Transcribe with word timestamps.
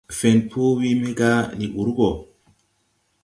Fẽn 0.17 0.37
po 0.49 0.61
wii 0.77 0.95
me 1.01 1.09
gá 1.19 1.31
ndi 1.55 1.67
ur 1.79 1.87
gɔ. 1.97 2.09